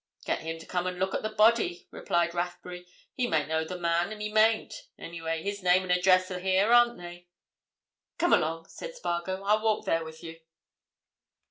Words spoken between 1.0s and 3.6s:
at the body," replied Rathbury. "He may